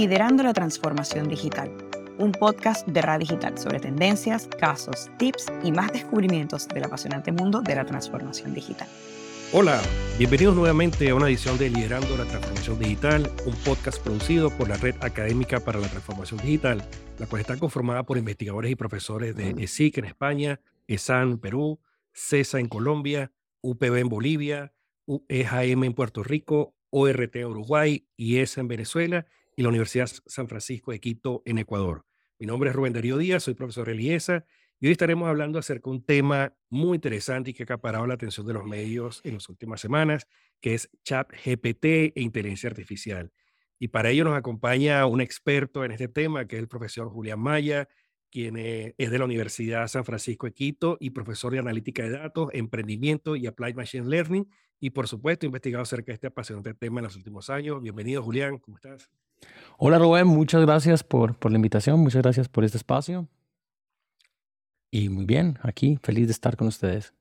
[0.00, 1.70] Liderando la Transformación Digital,
[2.16, 7.60] un podcast de Radio Digital sobre tendencias, casos, tips y más descubrimientos del apasionante mundo
[7.60, 8.88] de la transformación digital.
[9.52, 9.78] Hola,
[10.16, 14.78] bienvenidos nuevamente a una edición de Liderando la Transformación Digital, un podcast producido por la
[14.78, 16.82] Red Académica para la Transformación Digital,
[17.18, 21.78] la cual está conformada por investigadores y profesores de ESIC en España, ESAN en Perú,
[22.14, 24.72] CESA en Colombia, UPB en Bolivia,
[25.04, 29.26] UEJM en Puerto Rico, ORT en Uruguay, IESA en Venezuela
[29.60, 32.06] y la Universidad San Francisco de Quito en Ecuador.
[32.38, 34.46] Mi nombre es Rubén Darío Díaz, soy profesor de IESA
[34.80, 38.14] y hoy estaremos hablando acerca de un tema muy interesante y que ha acaparado la
[38.14, 40.26] atención de los medios en las últimas semanas,
[40.62, 43.32] que es chat GPT e inteligencia artificial.
[43.78, 47.40] Y para ello nos acompaña un experto en este tema, que es el profesor Julián
[47.40, 47.86] Maya,
[48.30, 52.12] quien eh, es de la Universidad San Francisco de Quito y profesor de analítica de
[52.12, 54.48] datos, emprendimiento y applied machine learning.
[54.80, 57.82] Y por supuesto, investigado acerca de este apasionante tema en los últimos años.
[57.82, 59.10] Bienvenido, Julián, ¿cómo estás?
[59.78, 63.28] Hola, Rubén, muchas gracias por, por la invitación, muchas gracias por este espacio.
[64.90, 67.14] Y muy bien, aquí, feliz de estar con ustedes.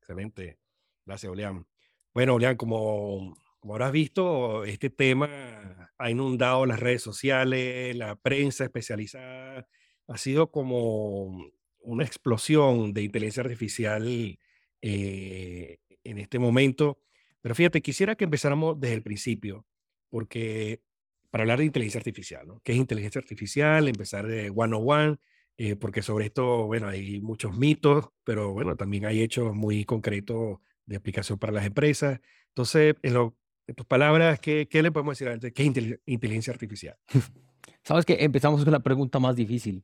[0.00, 0.58] Excelente.
[1.04, 1.66] Gracias, Julián.
[2.14, 8.64] Bueno, Julián, como, como habrás visto, este tema ha inundado las redes sociales, la prensa
[8.64, 9.66] especializada,
[10.06, 14.38] ha sido como una explosión de inteligencia artificial
[14.80, 17.00] eh, en este momento.
[17.40, 19.66] Pero fíjate, quisiera que empezáramos desde el principio,
[20.08, 20.82] porque
[21.30, 22.60] para hablar de inteligencia artificial, ¿no?
[22.64, 23.88] ¿Qué es inteligencia artificial?
[23.88, 25.16] Empezar de one on one,
[25.56, 30.58] eh, porque sobre esto, bueno, hay muchos mitos, pero bueno, también hay hechos muy concretos
[30.86, 32.20] de aplicación para las empresas.
[32.48, 35.52] Entonces, en, en tus palabras, ¿qué, ¿qué, le podemos decir antes?
[35.52, 36.96] ¿Qué es inteligencia artificial?
[37.82, 39.82] Sabes que empezamos con la pregunta más difícil.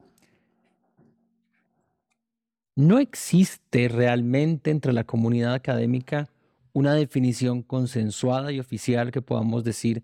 [2.77, 6.29] No existe realmente entre la comunidad académica
[6.73, 10.03] una definición consensuada y oficial que podamos decir,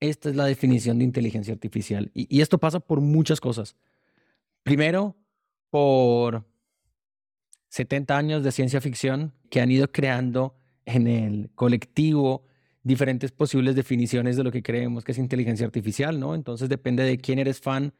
[0.00, 2.10] esta es la definición de inteligencia artificial.
[2.14, 3.76] Y, esto pasa por muchas cosas.
[4.62, 5.16] Primero,
[5.70, 6.44] por
[7.68, 10.54] 70 años de ciencia ficción que han ido creando
[10.84, 12.44] en el colectivo
[12.82, 16.34] diferentes posibles definiciones de lo que creemos que es inteligencia artificial, ¿no?
[16.34, 17.92] Entonces depende de quién eres fan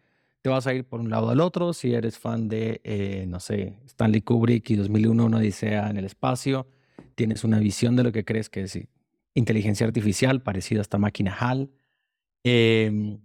[0.42, 1.72] te vas a ir por un lado al otro.
[1.72, 6.04] Si eres fan de, eh, no sé, Stanley Kubrick y 2001, una odisea en el
[6.04, 6.66] espacio,
[7.14, 8.78] tienes una visión de lo que crees que es
[9.34, 11.70] inteligencia artificial, parecida a esta máquina HAL.
[12.44, 13.20] Em,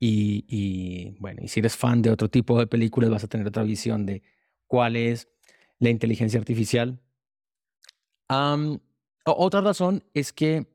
[0.00, 3.62] y, bueno, y si eres fan de otro tipo de películas, vas a tener otra
[3.62, 4.22] visión de
[4.66, 5.28] cuál es
[5.78, 7.00] la inteligencia artificial.
[9.24, 10.66] otra razón es que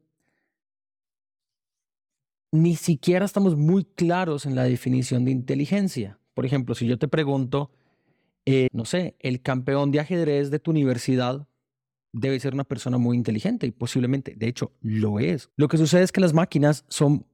[2.51, 6.19] ni siquiera estamos muy claros en la definición de inteligencia.
[6.35, 7.71] Por ejemplo, si yo te pregunto,
[8.45, 11.47] eh, no sé, el campeón de ajedrez de tu universidad
[12.11, 15.49] debe ser una persona muy inteligente y posiblemente, de hecho, lo es.
[15.55, 17.25] Lo que sucede es que las máquinas son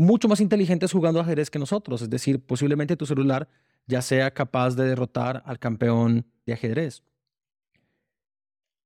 [0.00, 3.48] mucho más inteligentes jugando ajedrez que nosotros, es decir, posiblemente tu celular
[3.86, 7.02] ya sea capaz de derrotar al campeón de ajedrez.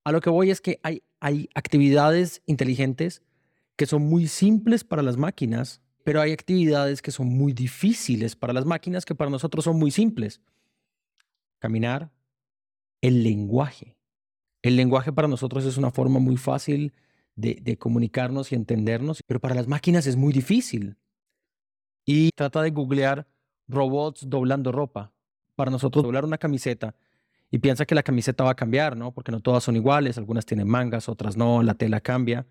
[0.03, 3.23] A lo que voy es que hay, hay actividades inteligentes
[3.77, 8.53] que son muy simples para las máquinas, pero hay actividades que son muy difíciles para
[8.53, 10.41] las máquinas que para nosotros son muy simples.
[11.61, 12.11] Caminar,
[13.01, 13.97] el lenguaje.
[14.63, 16.93] El lenguaje para nosotros es una forma muy fácil
[17.37, 20.97] de, comunicarnos y entendernos, pero para las máquinas es muy difícil.
[22.05, 23.27] Y trata de googlear
[23.69, 25.13] robots doblando ropa.
[25.57, 26.95] Para nosotros doblar una camiseta
[27.51, 29.13] y piensa que la camiseta va a cambiar, ¿no?
[29.13, 32.47] Porque no todas son iguales, algunas tienen mangas, otras no, la tela cambia.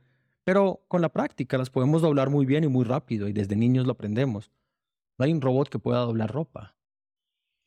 [0.45, 3.85] Pero con la práctica las podemos doblar muy bien y muy rápido y desde niños
[3.85, 4.49] lo aprendemos.
[5.17, 6.75] No hay un robot que pueda doblar ropa.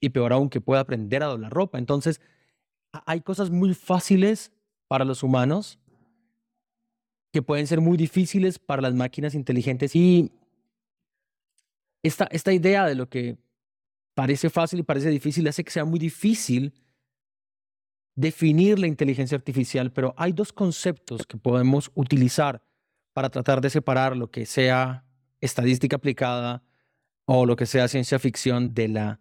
[0.00, 1.78] Y peor aún que pueda aprender a doblar ropa.
[1.78, 2.22] Entonces,
[3.04, 4.52] hay cosas muy fáciles
[4.88, 5.78] para los humanos
[7.32, 9.94] que pueden ser muy difíciles para las máquinas inteligentes.
[9.94, 10.32] Y
[12.06, 13.38] esta, idea de lo que
[14.14, 16.74] parece fácil y parece difícil hace que sea muy difícil
[18.14, 22.62] definir la inteligencia artificial, pero hay dos conceptos que podemos utilizar
[23.12, 25.04] para tratar de separar lo que sea
[25.40, 26.62] estadística aplicada
[27.26, 29.20] o lo que sea ciencia ficción de la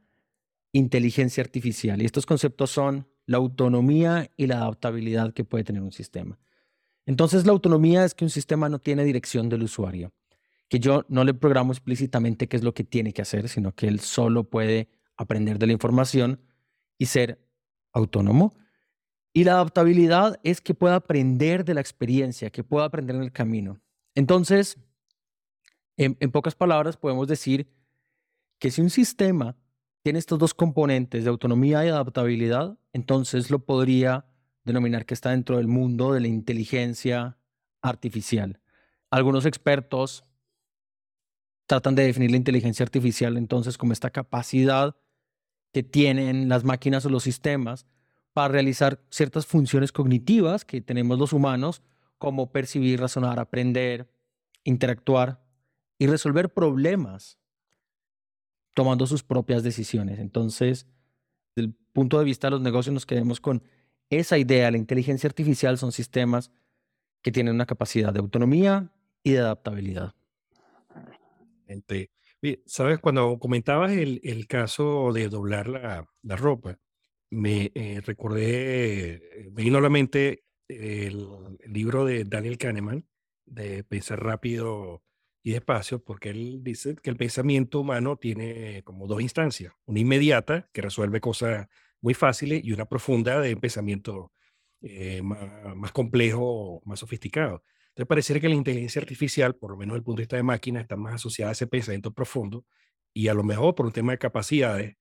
[0.72, 2.02] inteligencia artificial.
[2.02, 6.40] Y estos conceptos son la autonomía y la adaptabilidad que puede tener un sistema.
[7.06, 10.12] Entonces, la autonomía es que un sistema no tiene dirección del usuario,
[10.68, 13.88] que yo no le programo explícitamente qué es lo que tiene que hacer, sino que
[13.88, 16.42] él solo puede aprender de la información
[16.98, 17.40] y ser
[17.94, 18.54] autónomo.
[19.34, 23.32] Y la adaptabilidad es que pueda aprender de la experiencia, que pueda aprender en el
[23.32, 23.82] camino.
[24.16, 24.78] Entonces,
[25.98, 27.68] en, pocas palabras, podemos decir
[28.60, 29.58] que si un sistema
[30.02, 34.26] tiene estos dos componentes de autonomía y adaptabilidad, entonces lo podría
[34.64, 37.38] denominar que está dentro del mundo de la inteligencia
[37.82, 38.62] artificial.
[39.10, 40.26] Algunos expertos
[41.66, 44.96] tratan de definir la inteligencia artificial entonces como esta capacidad
[45.74, 47.86] que tienen las máquinas o los sistemas
[48.36, 51.82] para realizar ciertas funciones cognitivas que tenemos los humanos,
[52.18, 54.10] como percibir, razonar, aprender,
[54.66, 55.42] interactuar
[55.98, 57.38] y resolver problemas
[58.74, 60.20] tomando sus propias decisiones.
[60.20, 60.86] Entonces,
[61.56, 63.64] desde el punto de vista de los negocios, nos quedemos con
[64.10, 64.70] esa idea.
[64.70, 66.52] La inteligencia artificial son sistemas
[67.22, 68.92] que tienen una capacidad de autonomía
[69.24, 70.14] y de adaptabilidad.
[72.66, 76.78] Sabes, cuando comentabas el, el caso de doblar la, la ropa,
[77.32, 81.28] me eh, recordé, me vino a la mente el,
[81.60, 83.08] el libro de Daniel Kahneman,
[83.46, 85.04] de Pensar rápido
[85.44, 90.70] y despacio, porque él dice que el pensamiento humano tiene como dos instancias, una inmediata
[90.74, 91.68] que resuelve cosas
[92.02, 94.32] muy fáciles y una profunda de pensamiento
[94.82, 97.64] eh, más, más, complejo, más sofisticado.
[97.96, 100.44] Entonces pareciera que la inteligencia artificial, por lo menos desde el punto de vista de
[100.44, 102.66] máquina, está más asociada a ese pensamiento profundo
[103.14, 104.98] y a lo mejor por un tema de capacidades,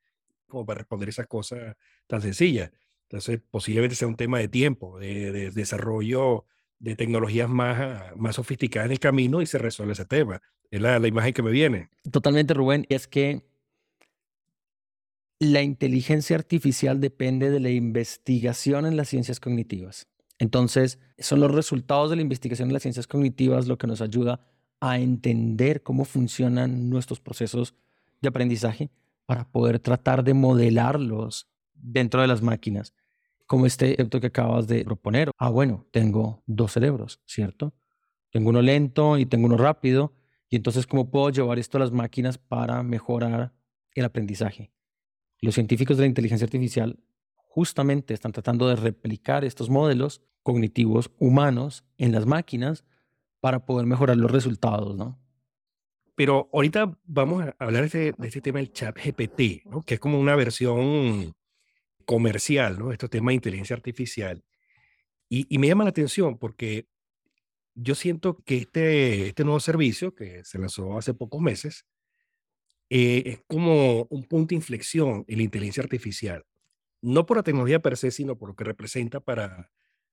[0.47, 1.75] como para responder esas cosas
[2.07, 2.71] tan sencillas.
[3.09, 6.47] Entonces posiblemente sea un tema de tiempo, de, de desarrollo
[6.79, 10.41] de tecnologías más, más sofisticadas en el camino y se resuelve ese tema.
[10.71, 11.89] Es la, la imagen que me viene.
[12.13, 12.87] Totalmente, Rubén.
[12.89, 13.43] Es que
[15.41, 20.07] la inteligencia artificial depende de la investigación en las ciencias cognitivas.
[20.39, 24.41] Entonces, son los resultados de la investigación en las ciencias cognitivas lo que nos ayuda
[24.81, 27.75] a entender cómo funcionan nuestros procesos
[28.21, 28.91] de aprendizaje
[29.27, 32.95] para poder tratar de modelarlos dentro de las máquinas,
[33.47, 35.31] como este ejemplo que acabas de proponer.
[35.39, 37.73] Ah, bueno, tengo dos cerebros, ¿cierto?
[38.31, 40.13] Tengo uno lento y tengo uno rápido.
[40.51, 43.53] Y entonces, ¿cómo puedo llevar esto a las máquinas para mejorar
[43.95, 44.73] el aprendizaje?
[45.41, 46.99] Los científicos de la inteligencia artificial
[47.55, 52.85] justamente están tratando de replicar estos modelos cognitivos humanos en las máquinas
[53.39, 55.21] para poder mejorar los resultados, ¿no?
[56.17, 59.83] Pero ahorita vamos a hablar de, este, tema del chat GPT, ¿no?
[59.83, 61.33] que es como una versión
[62.05, 62.91] comercial, ¿no?
[62.91, 64.43] Este tema de inteligencia artificial.
[65.29, 66.89] Y, y, me llama la atención porque
[67.77, 71.87] yo siento que este, este nuevo servicio que se lanzó hace pocos meses
[72.91, 76.45] eh, es como un punto de inflexión en la inteligencia artificial
[77.05, 79.71] no por la tecnología per se, sino por lo que representa para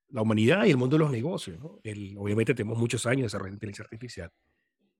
[0.10, 1.60] la humanidad y el mundo de los negocios.
[1.60, 1.80] ¿no?
[1.84, 4.32] El, obviamente tenemos muchos años desarrollando inteligencia artificial,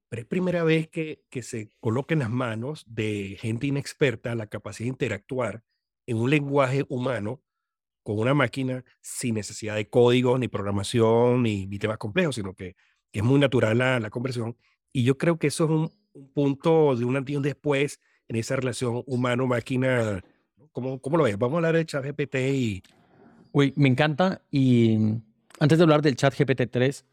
[0.10, 4.48] pero es primera vez que, que se coloca en las manos de gente inexperta la
[4.48, 5.64] capacidad de interactuar
[6.06, 7.44] en un lenguaje humano
[8.04, 12.76] con una máquina sin necesidad de código, ni programación, ni, ni temas complejos, sino que,
[13.12, 14.58] que, es muy natural la, la conversión.
[14.92, 18.00] Y yo creo que eso es un, un punto de un antes y un después
[18.28, 20.24] en esa relación humano-máquina
[20.72, 21.38] ¿Cómo, cómo lo ves?
[21.38, 22.84] Vamos a hablar del chat GPT y...
[23.52, 24.42] Uy, me encanta.
[24.50, 24.98] Y
[25.60, 27.04] antes de hablar del chat GPT-3,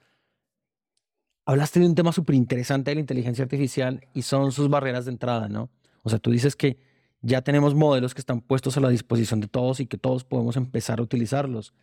[1.44, 5.12] hablaste de un tema súper interesante de la inteligencia artificial y son sus barreras de
[5.12, 5.70] entrada, ¿no?
[6.02, 6.78] O sea, tú dices que
[7.20, 10.56] ya tenemos modelos que están puestos a la disposición de todos y que todos podemos
[10.56, 11.74] empezar a utilizarlos.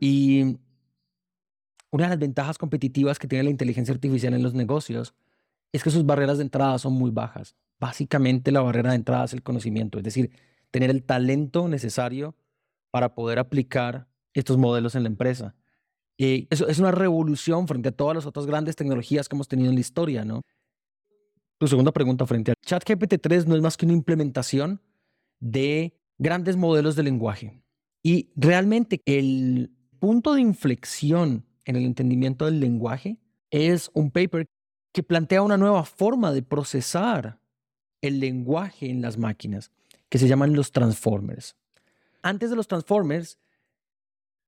[0.00, 0.58] Y
[1.90, 5.14] una de las ventajas competitivas que tiene la inteligencia artificial en los negocios
[5.72, 7.56] es que sus barreras de entrada son muy bajas.
[7.80, 10.30] Básicamente la barrera de entrada es el conocimiento, es decir,
[10.70, 12.36] tener el talento necesario
[12.90, 15.54] para poder aplicar estos modelos en la empresa.
[16.16, 19.68] Y eso es una revolución frente a todas las otras grandes tecnologías que hemos tenido
[19.68, 20.42] en la historia, ¿no?
[21.58, 24.80] Tu segunda pregunta frente al ChatGPT 3 no es más que una implementación
[25.40, 27.62] de grandes modelos de lenguaje.
[28.02, 33.18] Y realmente el punto de inflexión en el entendimiento del lenguaje
[33.50, 34.46] es un paper
[34.92, 37.40] que plantea una nueva forma de procesar
[38.00, 39.72] el lenguaje en las máquinas
[40.08, 41.56] que se llaman los transformers.
[42.22, 43.38] Antes de los transformers,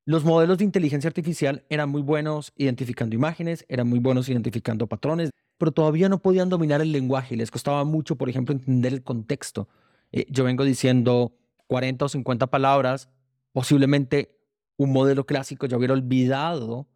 [0.05, 5.31] los modelos de inteligencia artificial eran muy buenos identificando imágenes, eran muy buenos identificando patrones,
[5.59, 7.37] pero todavía no podían dominar el lenguaje.
[7.37, 9.69] Les costaba mucho, por ejemplo, entender el contexto.
[10.11, 11.37] Eh, yo vengo diciendo
[11.67, 13.09] 40 o 50 palabras,
[13.53, 14.41] posiblemente
[14.77, 16.89] un modelo clásico ya hubiera olvidado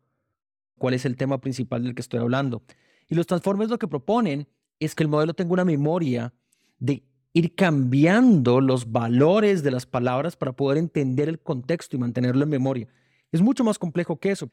[0.79, 2.63] cuál es el tema principal del que estoy hablando.
[3.09, 4.49] Y los transformers lo que proponen
[4.81, 6.33] es que el modelo tenga una memoria
[6.79, 7.05] de
[7.35, 12.49] ir cambiando los valores de las palabras para poder entender el contexto y mantenerlo en
[12.49, 12.89] memoria.
[13.33, 14.51] Es mucho más complejo que eso.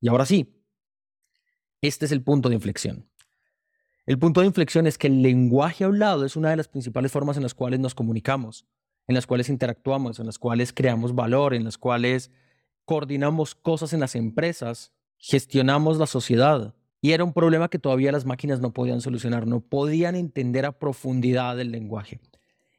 [0.00, 0.64] Y ahora sí,
[1.82, 3.10] este es el punto de inflexión.
[4.06, 7.36] El punto de inflexión es que el lenguaje hablado es una de las principales formas
[7.36, 8.64] en las cuales nos comunicamos,
[9.08, 12.30] en las cuales interactuamos, en las cuales creamos valor, en las cuales
[12.84, 16.74] coordinamos cosas en las empresas, gestionamos la sociedad.
[17.04, 20.78] Y era un problema que todavía las máquinas no podían solucionar, no podían entender a
[20.78, 22.18] profundidad el lenguaje.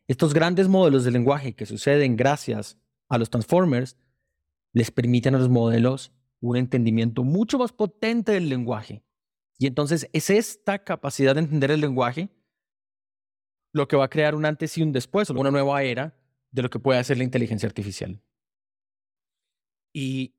[0.07, 3.99] Estos grandes modelos de lenguaje que suceden gracias a los transformers
[4.73, 9.03] les permiten a los modelos un entendimiento mucho más potente del lenguaje.
[9.59, 12.31] Y entonces es esta capacidad de entender el lenguaje
[13.73, 16.17] lo que va a crear un antes y un después, una nueva era
[16.49, 18.19] de lo que puede hacer la inteligencia artificial.
[19.93, 20.33] Y,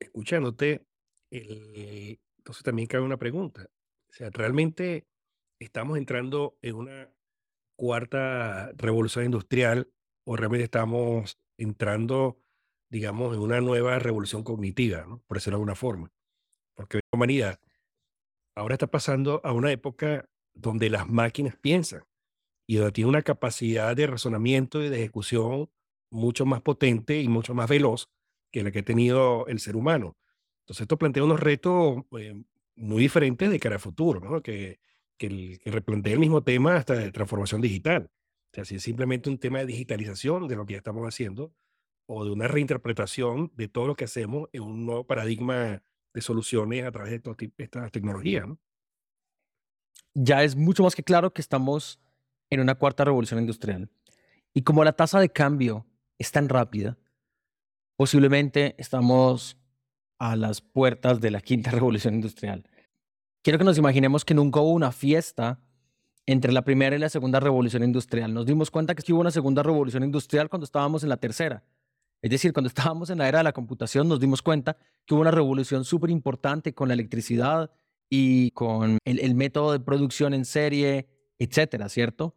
[0.00, 0.88] escuchándote,
[2.46, 3.68] entonces también cabe una pregunta.
[4.08, 5.08] O sea, ¿realmente
[5.58, 7.10] estamos entrando en una
[7.74, 9.90] cuarta revolución industrial
[10.24, 12.38] o realmente estamos entrando,
[12.88, 15.24] digamos, en una nueva revolución cognitiva, ¿no?
[15.26, 16.12] por decirlo de alguna forma?
[16.76, 17.60] Porque la humanidad
[18.54, 22.04] ahora está pasando a una época donde las máquinas piensan
[22.68, 25.68] y donde tienen una capacidad de razonamiento y de ejecución
[26.12, 28.08] mucho más potente y mucho más veloz
[28.52, 30.16] que la que ha tenido el ser humano.
[30.66, 32.42] Entonces esto plantea unos retos eh,
[32.74, 34.42] muy diferentes de cara al futuro, ¿no?
[34.42, 34.80] que,
[35.16, 38.10] que, el, que replantea el mismo tema hasta de transformación digital.
[38.50, 41.54] O sea, si es simplemente un tema de digitalización de lo que ya estamos haciendo
[42.06, 46.84] o de una reinterpretación de todo lo que hacemos en un nuevo paradigma de soluciones
[46.84, 48.48] a través de todas estas tecnologías.
[48.48, 48.58] ¿no?
[50.14, 52.00] Ya es mucho más que claro que estamos
[52.50, 53.88] en una cuarta revolución industrial.
[54.52, 55.86] Y como la tasa de cambio
[56.18, 56.98] es tan rápida,
[57.94, 59.56] posiblemente estamos
[60.18, 62.64] a las puertas de la quinta revolución industrial.
[63.42, 65.60] Quiero que nos imaginemos que nunca hubo una fiesta
[66.26, 68.34] entre la primera y la segunda revolución industrial.
[68.34, 71.62] Nos dimos cuenta que hubo una segunda revolución industrial cuando estábamos en la tercera.
[72.22, 75.20] Es decir, cuando estábamos en la era de la computación nos dimos cuenta que hubo
[75.20, 77.70] una revolución súper importante con la electricidad
[78.10, 81.08] y con el, el, método de producción en serie,
[81.38, 82.36] etcétera, ¿cierto?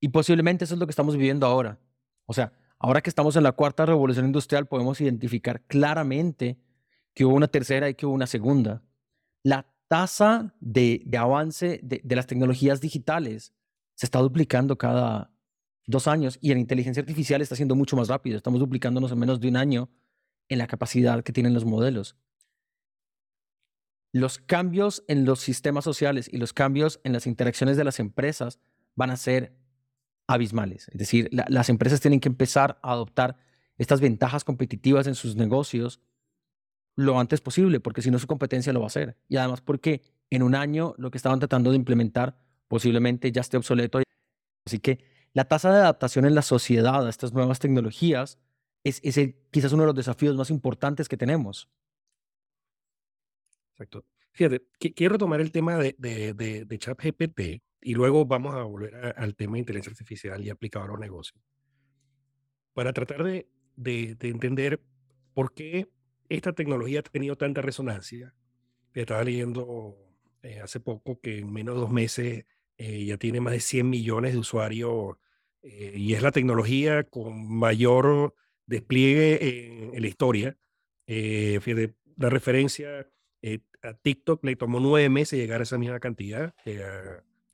[0.00, 1.78] Y posiblemente eso es lo que estamos viviendo ahora.
[2.26, 6.58] O sea, ahora que estamos en la cuarta revolución industrial podemos identificar claramente
[7.14, 8.82] que hubo una tercera y que hubo una segunda.
[9.42, 13.52] La tasa de, avance de, las tecnologías digitales
[13.94, 15.30] se está duplicando cada
[15.86, 18.36] dos años y la inteligencia artificial está siendo mucho más rápido.
[18.36, 19.90] Estamos duplicándonos en menos de un año
[20.48, 22.16] en la capacidad que tienen los modelos.
[24.12, 28.58] Los cambios en los sistemas sociales y los cambios en las interacciones de las empresas
[28.94, 29.54] van a ser
[30.26, 30.88] abismales.
[30.88, 33.36] Es decir, las empresas tienen que empezar a adoptar
[33.78, 36.00] estas ventajas competitivas en sus negocios
[36.96, 39.16] lo antes posible, porque si no su competencia lo va a hacer.
[39.28, 42.36] Y además porque en un año lo que estaban tratando de implementar
[42.68, 44.00] posiblemente ya esté obsoleto.
[44.64, 48.38] Así que la tasa de adaptación en la sociedad a estas nuevas tecnologías
[48.84, 49.00] es,
[49.50, 51.68] quizás uno de los desafíos más importantes que tenemos.
[53.72, 54.04] Exacto.
[54.32, 59.14] Fíjate, quiero retomar el tema de, de, de, de ChatGPT y luego vamos a volver
[59.16, 61.38] al tema de inteligencia artificial y aplicado a los negocios.
[62.72, 63.46] Para tratar de,
[63.76, 64.82] de entender
[65.34, 65.90] por qué
[66.36, 68.34] esta tecnología ha tenido tanta resonancia.
[68.94, 69.96] Estaba leyendo
[70.42, 72.46] eh, hace poco que en menos de dos meses
[72.78, 75.16] eh, ya tiene más de 100 millones de usuarios
[75.62, 78.34] eh, y es la tecnología con mayor
[78.66, 80.56] despliegue en, la historia.
[81.06, 83.06] fíjate, la referencia
[83.82, 86.54] a TikTok le tomó nueve meses llegar a esa misma cantidad,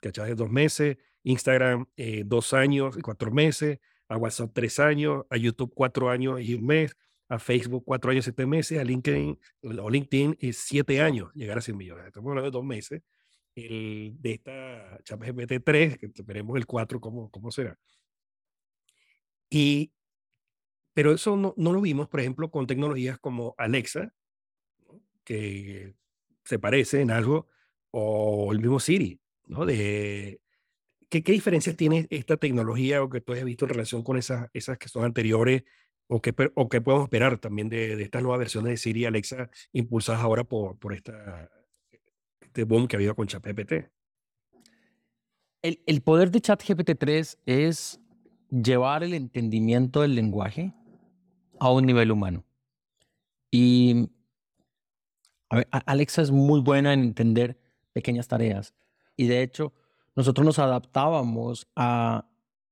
[0.00, 0.34] ¿cachai?
[0.34, 1.86] Dos meses, Instagram
[2.24, 6.66] dos años y cuatro meses, a WhatsApp tres años, a YouTube cuatro años y un
[6.66, 6.94] mes
[7.28, 11.60] a Facebook cuatro años, siete meses, a LinkedIn o LinkedIn es siete años llegar a
[11.60, 12.06] 100 millones.
[12.06, 13.02] Estamos hablando de dos meses.
[13.54, 17.76] El, de esta ChatGPT 3, que veremos el 4 cómo, cómo será.
[19.50, 19.92] Y,
[20.94, 24.14] pero eso no, no lo vimos, por ejemplo, con tecnologías como Alexa,
[25.24, 25.94] que
[26.44, 27.48] se parece en algo,
[27.90, 29.66] o el mismo Siri, ¿no?
[29.66, 30.40] De,
[31.08, 34.48] ¿qué, ¿Qué diferencias tiene esta tecnología o que tú hayas visto en relación con esas,
[34.52, 35.64] esas que son anteriores
[36.08, 39.04] o qué, o qué podemos esperar también de, de estas nuevas versiones de Siri y
[39.04, 41.50] Alexa impulsadas ahora por, por esta,
[42.40, 43.72] este boom que ha habido con ChatGPT.
[45.62, 48.00] El, el poder de ChatGPT 3 es
[48.50, 50.74] llevar el entendimiento del lenguaje
[51.60, 52.44] a un nivel humano.
[53.50, 54.10] Y
[55.48, 57.58] Alexa es muy buena en entender
[57.92, 58.74] pequeñas tareas.
[59.16, 59.72] Y de hecho,
[60.14, 62.27] nosotros nos adaptábamos a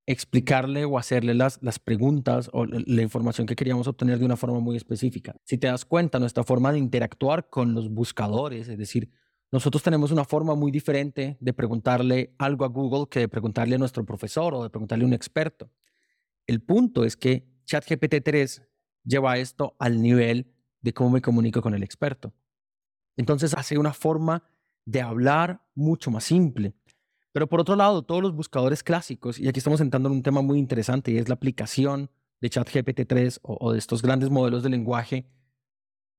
[0.06, 4.60] explicarle o hacerle las, las preguntas o la información que queríamos obtener de una forma
[4.60, 5.34] muy específica.
[5.44, 9.10] Si te das cuenta, nuestra forma de interactuar con los buscadores, es decir,
[9.50, 13.78] nosotros tenemos una forma muy diferente de preguntarle algo a Google que de preguntarle a
[13.78, 15.70] nuestro profesor o de preguntarle a un experto.
[16.46, 18.62] El punto es que ChatGPT 3
[19.04, 22.32] lleva esto al nivel de cómo me comunico con el experto.
[23.16, 24.44] Entonces hace una forma
[24.84, 26.74] de hablar mucho más simple.
[27.36, 30.40] Pero por otro lado, todos los buscadores clásicos, y aquí estamos entrando en un tema
[30.40, 34.70] muy interesante, y es la aplicación de ChatGPT 3 o, de estos grandes modelos de
[34.70, 35.26] lenguaje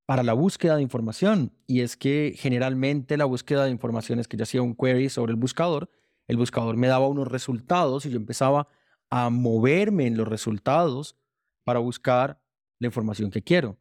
[0.06, 1.52] para la búsqueda de información.
[1.66, 5.32] Y es que generalmente la búsqueda de información es que yo hacía un query sobre
[5.32, 5.90] el buscador,
[6.28, 8.68] el buscador me daba unos resultados y yo empezaba
[9.10, 11.16] a moverme en los resultados
[11.64, 12.40] para buscar
[12.78, 13.76] la información que quiero.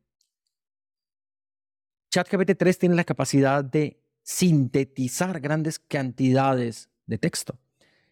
[2.09, 7.57] ChatGPT 3 tiene la capacidad de sintetizar grandes cantidades de texto.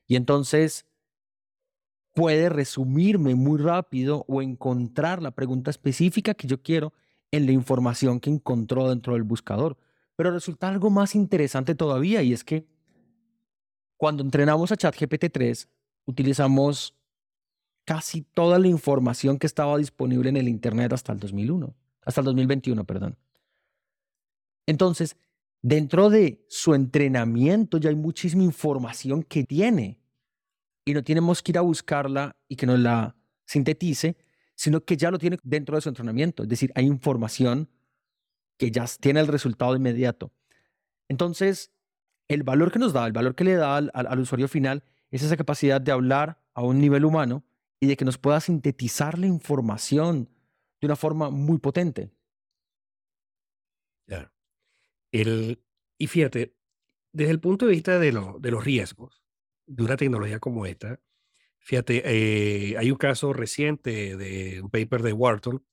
[0.07, 0.85] Y entonces
[2.13, 6.93] puede resumirme muy rápido o encontrar la pregunta específica que yo quiero
[7.31, 9.77] en la información que encontró dentro del buscador.
[10.15, 12.65] Pero resulta algo más interesante todavía y es que
[13.97, 15.69] cuando entrenamos a ChatGPT 3,
[16.05, 16.95] utilizamos
[17.85, 22.25] casi toda la información que estaba disponible en el Internet hasta el 2001, hasta el
[22.25, 23.17] 2021, perdón.
[24.65, 25.17] Entonces,
[25.65, 29.99] dentro de su entrenamiento ya hay muchísima información que tiene
[30.85, 33.15] y no tenemos que ir a buscarla y que nos la
[33.47, 34.15] sintetice,
[34.53, 36.43] sino que ya lo tiene dentro de su entrenamiento.
[36.43, 37.67] Es decir, hay información
[38.57, 40.31] que ya tiene el resultado inmediato.
[41.09, 41.71] Entonces,
[42.27, 45.23] el valor que nos da, el valor que le da al, al, usuario final es
[45.23, 47.43] esa capacidad de hablar a un nivel humano
[47.79, 50.29] y de que nos pueda sintetizar la información
[50.79, 52.11] de una forma muy potente.
[54.05, 54.31] Ya.
[55.21, 55.63] El,
[55.97, 56.55] y fíjate,
[57.13, 59.23] desde el punto de vista de, lo, de los riesgos
[59.65, 60.99] de una tecnología como esta,
[61.59, 65.65] fíjate, eh, hay un caso reciente de un paper de Wharton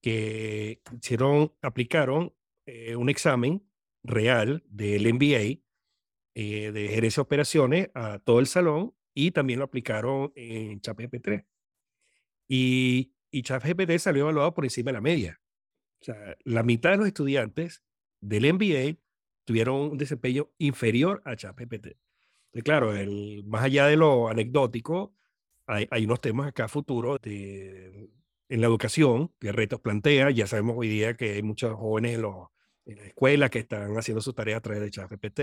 [0.00, 2.34] que hicieron, aplicaron
[2.66, 3.68] eh, un examen
[4.04, 5.60] real del MBA
[6.36, 11.44] eh, de gerencia de operaciones a todo el salón y también lo aplicaron en ChatGPT.
[12.46, 15.40] Y, y ChatGPT salió evaluado por encima de la media.
[16.00, 17.82] O sea, la mitad de los estudiantes
[18.20, 18.98] del MBA
[19.44, 21.96] tuvieron un desempeño inferior a ChatGPT.
[22.64, 25.14] claro, el, más allá de lo anecdótico,
[25.66, 28.10] hay, hay unos temas acá futuros de,
[28.48, 30.30] en la educación, que retos plantea.
[30.30, 32.48] Ya sabemos hoy día que hay muchos jóvenes en, los,
[32.86, 35.40] en la escuela que están haciendo sus tareas a través de ChatGPT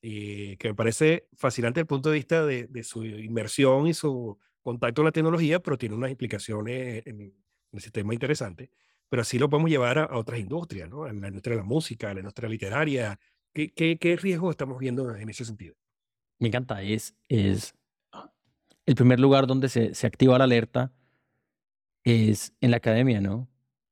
[0.00, 3.94] y que me parece fascinante desde el punto de vista de, de, su inmersión y
[3.94, 7.34] su contacto con la tecnología, pero tiene unas implicaciones en,
[7.72, 8.70] el sistema interesante.
[9.08, 11.06] Pero así lo podemos llevar a, otras industrias, ¿no?
[11.06, 13.18] En la industria de la música, en la industria literaria.
[13.52, 15.74] ¿Qué, qué, qué riesgos estamos viendo en ese sentido?
[16.38, 16.82] Me encanta.
[16.82, 17.74] Es, es
[18.86, 20.92] el primer lugar donde se, se activa la alerta
[22.04, 23.48] es en la academia, ¿no?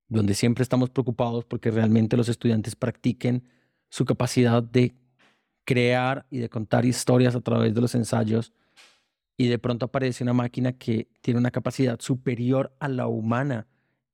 [0.09, 3.45] Donde siempre estamos preocupados porque realmente los estudiantes practiquen
[3.89, 4.95] su capacidad de
[5.65, 8.53] crear y de contar historias a través de los ensayos
[9.37, 13.67] y de pronto aparece una máquina que tiene una capacidad superior a la humana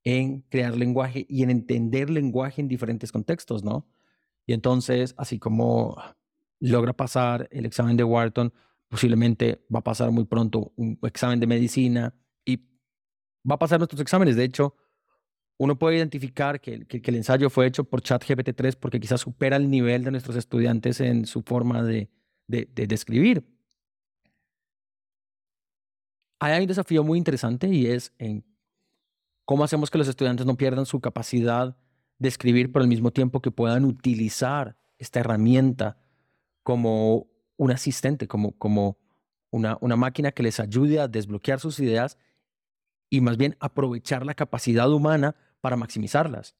[0.04, 3.86] en crear lenguaje y en entender lenguaje en diferentes contextos, ¿no?
[4.46, 5.96] Y entonces, así como
[6.60, 8.52] logra pasar el examen de Wharton,
[8.88, 12.56] posiblemente va a pasar muy pronto un examen de medicina y
[13.48, 14.36] va a pasar nuestros exámenes.
[14.36, 14.74] De hecho,
[15.58, 19.70] uno puede identificar que, el ensayo fue hecho por ChatGPT 3 porque quizás supera el
[19.70, 22.10] nivel de nuestros estudiantes en su forma de,
[22.48, 23.44] de, escribir.
[26.40, 28.44] Hay un desafío muy interesante y es en
[29.44, 31.76] cómo hacemos que los estudiantes no pierdan su capacidad
[32.18, 35.98] de escribir por el mismo tiempo que puedan utilizar esta herramienta
[36.62, 37.26] como
[37.56, 38.98] un asistente, como, como
[39.50, 42.18] una, una máquina que les ayude a desbloquear sus ideas
[43.10, 46.56] y más bien aprovechar la capacidad humana para maximizarlas.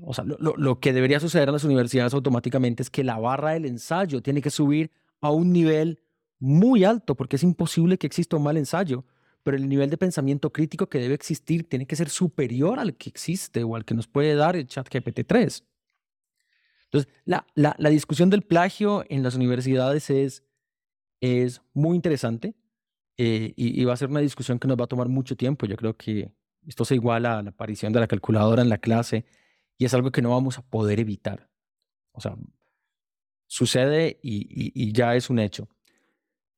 [0.00, 3.66] O sea, lo, que debería suceder en las universidades automáticamente es que la barra del
[3.66, 4.90] ensayo tiene que subir
[5.20, 6.00] a un nivel
[6.38, 9.04] muy alto, porque es imposible que exista un mal ensayo,
[9.42, 13.08] pero el nivel de pensamiento crítico que debe existir tiene que ser superior al que
[13.10, 15.64] existe o al que nos puede dar el chat GPT-3.
[16.84, 20.44] Entonces, la, la, discusión del plagio en las universidades es,
[21.20, 22.54] es muy interesante.
[23.16, 25.66] Eh, y, va a ser una discusión que nos va a tomar mucho tiempo.
[25.66, 26.32] Yo creo que
[26.66, 29.24] esto se iguala a la aparición de la calculadora en la clase
[29.78, 31.48] y es algo que no vamos a poder evitar.
[32.12, 32.36] O sea,
[33.46, 35.68] sucede y, y ya es un hecho.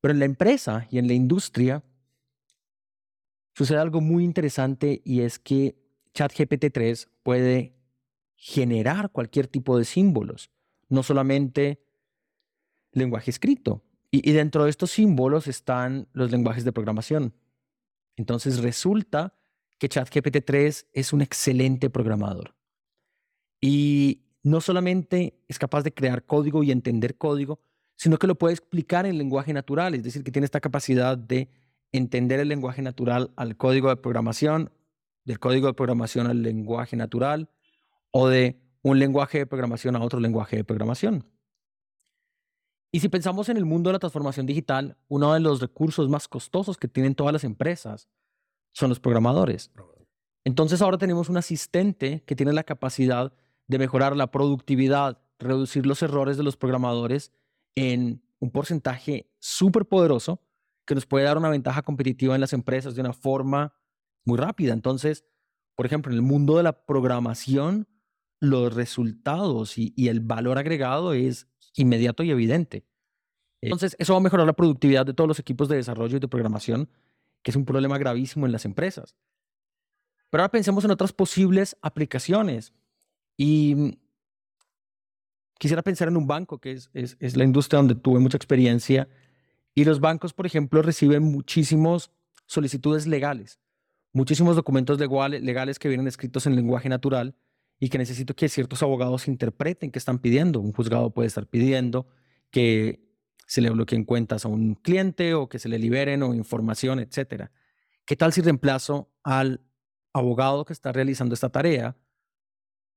[0.01, 1.83] Pero en la empresa y en la industria
[3.55, 5.75] sucede algo muy interesante y es que
[6.13, 7.73] ChatGPT 3 puede
[8.35, 10.51] generar cualquier tipo de símbolos,
[10.89, 11.81] no solamente
[12.91, 13.81] lenguaje escrito.
[14.11, 17.33] Y, dentro de estos símbolos están los lenguajes de programación.
[18.15, 19.33] Entonces resulta
[19.77, 22.55] que ChatGPT 3 es un excelente programador.
[23.59, 27.59] Y no solamente es capaz de crear código y entender código,
[27.97, 31.49] sino que lo puede explicar en lenguaje natural, es decir, que tiene esta capacidad de
[31.97, 34.71] entender el lenguaje natural al código de programación,
[35.23, 37.49] del código de programación al lenguaje natural,
[38.11, 41.25] o de un lenguaje de programación a otro lenguaje de programación.
[42.91, 46.27] Y si pensamos en el mundo de la transformación digital, uno de los recursos más
[46.29, 48.07] costosos que tienen todas las empresas
[48.71, 49.71] son los programadores.
[50.45, 53.33] Entonces ahora tenemos un asistente que tiene la capacidad
[53.67, 57.33] de mejorar la productividad, reducir los errores de los programadores
[57.75, 60.44] en un porcentaje súper poderoso
[60.85, 63.73] que nos puede dar una ventaja competitiva en las empresas de una forma
[64.23, 64.73] muy rápida.
[64.73, 65.25] Entonces,
[65.75, 67.87] por ejemplo, en el mundo de la programación,
[68.39, 72.85] los resultados y, el valor agregado es inmediato y evidente.
[73.61, 76.27] Entonces, eso va a mejorar la productividad de todos los equipos de desarrollo y de
[76.27, 76.89] programación,
[77.41, 79.15] que es un problema gravísimo en las empresas.
[80.29, 82.73] Pero ahora pensemos en otras posibles aplicaciones.
[83.37, 83.97] Y
[85.57, 89.07] quisiera pensar en un banco, que es, la industria donde tuve mucha experiencia.
[89.75, 92.09] Y los bancos, por ejemplo, reciben muchísimos
[92.45, 93.59] solicitudes legales,
[94.13, 97.35] muchísimos documentos legales que vienen escritos en lenguaje natural
[97.77, 100.61] y que necesito que ciertos abogados interpreten qué están pidiendo.
[100.61, 102.07] Un juzgado puede estar pidiendo
[102.51, 103.05] que
[103.45, 107.51] se le bloqueen cuentas a un cliente o que se le liberen o información, etcétera.
[108.05, 109.61] ¿Qué tal si reemplazo al
[110.13, 111.97] abogado que está realizando esta tarea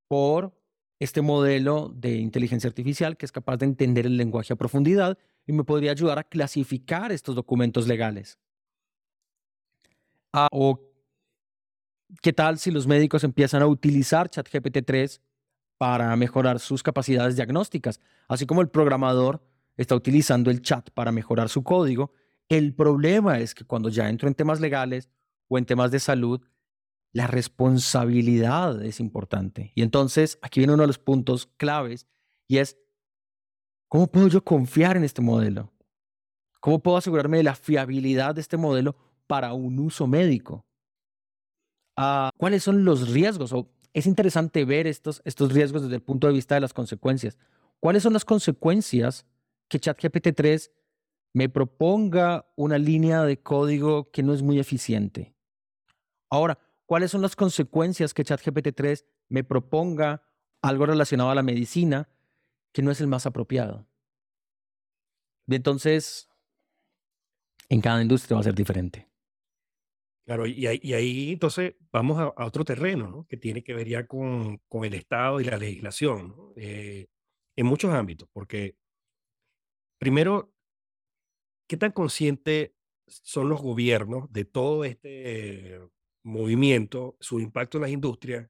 [0.06, 0.56] por
[1.00, 5.52] este modelo de inteligencia artificial que es capaz de entender el lenguaje a profundidad y
[5.54, 8.38] me podría ayudar a clasificar estos documentos legales.
[10.32, 10.78] Ah, o
[12.20, 15.22] qué tal si los médicos empiezan a utilizar ChatGPT 3
[15.78, 19.42] para mejorar sus capacidades diagnósticas, así como el programador
[19.78, 22.12] está utilizando el chat para mejorar su código.
[22.50, 25.08] El problema es que cuando ya entro en temas legales
[25.48, 26.42] o en temas de salud,
[27.12, 29.72] la responsabilidad es importante.
[29.74, 32.06] Y entonces aquí viene uno de los puntos claves
[32.46, 32.76] y es,
[33.88, 35.72] ¿cómo puedo yo confiar en este modelo?
[36.60, 38.96] ¿Cómo puedo asegurarme de la fiabilidad de este modelo
[39.26, 40.64] para un uso médico?
[41.96, 43.52] Ah, ¿Cuáles son los riesgos?
[43.52, 47.38] O es interesante ver estos, estos riesgos desde el punto de vista de las consecuencias.
[47.80, 49.26] ¿Cuáles son las consecuencias
[49.68, 50.72] que ChatGPT 3
[51.34, 55.34] me proponga una línea de código que no es muy eficiente?
[56.30, 60.22] Ahora, cuáles son las consecuencias que ChatGPT 3 me proponga
[60.62, 62.08] algo relacionado a la medicina
[62.72, 63.86] que no es el más apropiado.
[65.46, 66.28] Entonces,
[67.68, 69.08] en cada industria va a ser diferente.
[70.26, 73.26] Claro, y ahí, entonces vamos a, otro terreno, ¿no?
[73.26, 77.06] que tiene que ver ya con, con el Estado y la legislación, eh,
[77.56, 78.76] en muchos ámbitos, porque
[79.98, 80.52] primero,
[81.66, 82.72] ¿qué tan conscientes
[83.06, 85.80] son los gobiernos de todo este
[86.22, 88.48] movimiento, su impacto en las industrias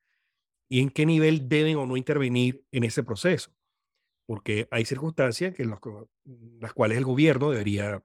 [0.68, 3.52] y en qué nivel deben o no intervenir en ese proceso.
[4.28, 5.70] Porque hay circunstancias en
[6.60, 8.04] las cuales el gobierno debería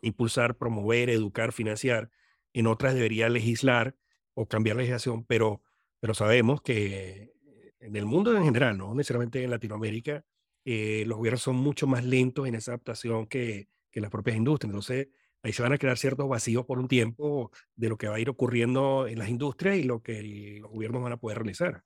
[0.00, 2.10] impulsar, promover, educar, financiar,
[2.54, 3.94] en otras debería legislar
[4.32, 5.60] o cambiar legislación, pero,
[6.00, 7.34] pero sabemos que
[7.80, 10.24] en el mundo en general, no necesariamente en Latinoamérica,
[10.64, 14.70] eh, los gobiernos son mucho más lentos en esa adaptación que, que las propias industrias.
[14.70, 15.08] Entonces,
[15.42, 18.20] ahí se van a crear ciertos vacíos por un tiempo de lo que va a
[18.20, 21.84] ir ocurriendo en las industrias y lo que los gobiernos van a poder realizar.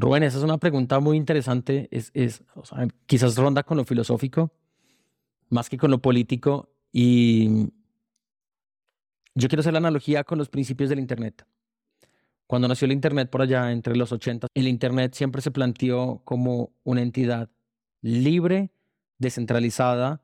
[0.00, 1.86] Rubén, esa es una pregunta muy interesante.
[1.90, 2.42] Es, es
[3.04, 4.50] quizás ronda con lo filosófico,
[5.50, 6.70] más que con lo político.
[6.90, 7.68] Y
[9.34, 11.46] yo quiero hacer la analogía con los principios del Internet.
[12.46, 16.72] Cuando nació el Internet por allá entre los 80, el Internet siempre se planteó como
[16.82, 17.50] una entidad
[18.00, 18.72] libre,
[19.18, 20.22] descentralizada,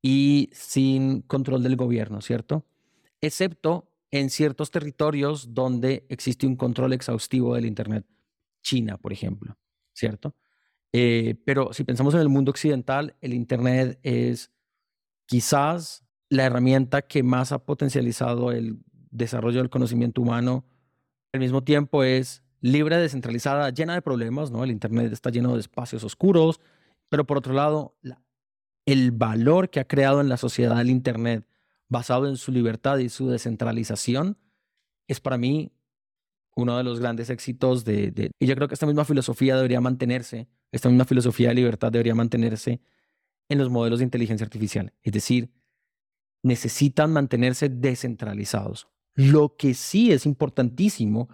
[0.00, 2.64] y sin control del gobierno, ¿cierto?
[3.20, 8.06] Excepto en ciertos territorios donde existe un control exhaustivo del Internet.
[8.62, 9.58] China, por ejemplo,
[9.92, 10.34] ¿cierto?
[10.92, 14.50] Eh, pero si pensamos en el mundo occidental, el Internet es
[15.26, 18.78] quizás la herramienta que más ha potencializado el
[19.10, 20.64] desarrollo del conocimiento humano.
[21.32, 24.64] Al mismo tiempo es libre, descentralizada, llena de problemas, ¿no?
[24.64, 26.60] El Internet está lleno de espacios oscuros,
[27.08, 28.22] pero por otro lado, la
[28.86, 31.46] el valor que ha creado en la sociedad el Internet,
[31.88, 34.38] basado en su libertad y su descentralización,
[35.08, 35.72] es para mí
[36.56, 40.48] uno de los grandes éxitos de, Y yo creo que esta misma filosofía debería mantenerse,
[40.72, 42.80] esta misma filosofía de libertad debería mantenerse
[43.48, 44.92] en los modelos de inteligencia artificial.
[45.02, 45.50] Es decir,
[46.42, 48.88] necesitan mantenerse descentralizados.
[49.14, 51.28] Lo que sí es importantísimo,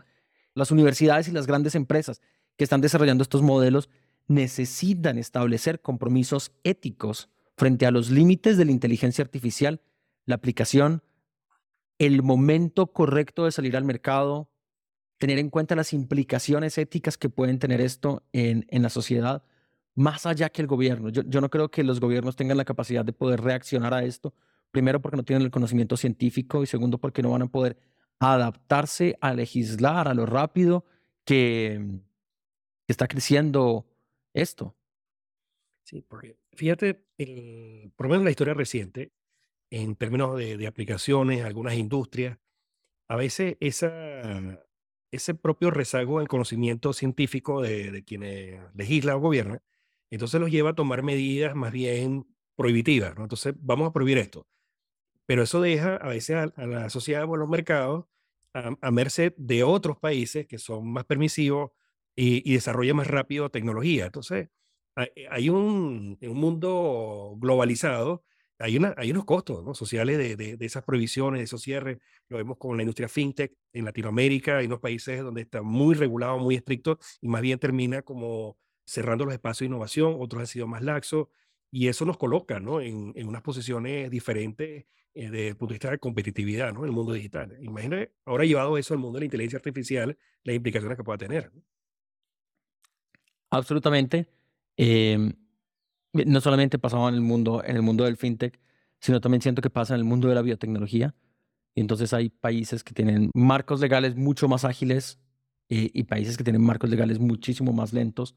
[0.55, 2.20] las universidades y las grandes empresas
[2.57, 3.88] que están desarrollando estos modelos
[4.29, 9.81] necesitan establecer compromisos éticos frente a los límites de la inteligencia artificial,
[10.24, 11.02] la aplicación,
[11.98, 14.50] el momento correcto de salir al mercado,
[15.18, 19.42] tener en cuenta las implicaciones éticas que pueden tener esto en, en la sociedad,
[19.94, 21.09] más allá que el gobierno.
[21.09, 24.35] Yo, yo no creo que los gobiernos tengan la capacidad de poder reaccionar a esto,
[24.70, 27.79] primero porque no tienen el conocimiento científico y segundo porque no van a poder
[28.18, 30.85] adaptarse a legislar a lo rápido
[31.24, 32.00] que
[32.88, 33.87] está creciendo
[34.33, 34.76] esto.
[35.85, 36.94] Sí, porque fíjate,
[37.96, 39.12] por lo menos en la historia reciente,
[39.70, 42.38] en términos de, aplicaciones, algunas industrias,
[43.09, 44.65] a veces esa,
[45.16, 49.61] ese propio rezago en conocimiento científico de, de quienes legislan o gobiernan,
[50.11, 52.26] entonces los lleva a tomar medidas más bien
[52.57, 53.24] prohibitivas, ¿no?
[53.24, 54.46] Entonces, vamos a prohibir esto.
[55.26, 58.07] Pero eso deja a veces a, la sociedad o a los mercados
[58.55, 61.72] a, merced de otros países que son más permisivos
[62.14, 64.07] y, y desarrollan más rápido tecnología.
[64.07, 64.48] Entonces,
[65.31, 68.24] hay, un mundo globalizado
[68.59, 69.75] hay, una, hay unos costos ¿no?
[69.75, 71.99] sociales de, de, esas prohibiciones, de esos cierres.
[72.29, 74.59] Lo vemos con la industria fintech en Latinoamérica.
[74.59, 79.25] Hay unos países donde está muy regulado, muy estricto y más bien termina como cerrando
[79.25, 80.16] los espacios de innovación.
[80.19, 81.29] Otros han sido más laxos
[81.71, 82.81] y eso nos coloca ¿no?
[82.81, 86.81] en, en unas posiciones diferentes eh, desde el punto de vista de competitividad ¿no?
[86.81, 87.57] en el mundo digital.
[87.61, 91.51] Imagínate ahora llevado eso al mundo de la inteligencia artificial, las implicaciones que pueda tener.
[93.51, 94.27] Absolutamente.
[94.77, 95.33] Eh,
[96.24, 98.59] no solamente pasaba en el mundo, en el mundo del fintech,
[99.00, 101.14] sino también siento que pasa en el mundo de la biotecnología.
[101.74, 105.18] Y entonces hay países que tienen marcos legales mucho más ágiles
[105.68, 108.35] eh, y países que tienen marcos legales muchísimo más lentos.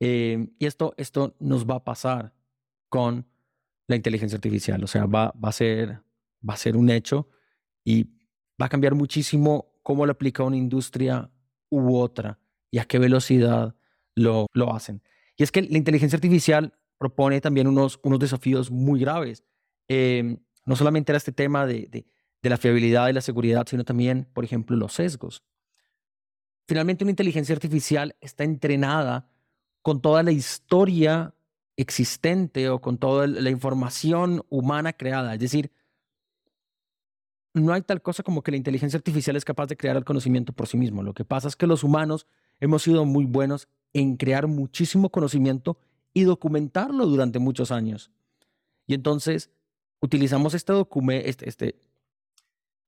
[0.00, 2.34] Eh, y esto, esto nos va a pasar
[2.88, 3.26] con
[3.86, 4.82] la inteligencia artificial.
[4.82, 6.00] O sea, va, va, a ser,
[6.48, 7.28] va a ser un hecho
[7.84, 8.04] y
[8.60, 11.30] va a cambiar muchísimo cómo lo aplica una industria
[11.70, 13.76] u otra y a qué velocidad
[14.14, 15.02] lo, lo hacen.
[15.36, 19.44] Y es que la inteligencia artificial propone también unos, unos desafíos muy graves.
[19.88, 22.06] Em, no solamente era este tema de, de,
[22.42, 25.42] de la fiabilidad y la seguridad, sino también, por ejemplo, los sesgos.
[26.66, 29.28] Finalmente, una inteligencia artificial está entrenada
[29.82, 31.34] con toda la historia
[31.76, 35.34] existente o con toda la información humana creada.
[35.34, 35.70] Es decir,
[37.52, 40.52] no hay tal cosa como que la inteligencia artificial es capaz de crear el conocimiento
[40.52, 41.02] por sí mismo.
[41.02, 42.26] Lo que pasa es que los humanos
[42.60, 45.78] hemos sido muy buenos en crear muchísimo conocimiento
[46.14, 48.10] y documentarlo durante muchos años.
[48.86, 49.50] Y entonces
[50.00, 50.72] utilizamos este,
[51.28, 51.80] este, este,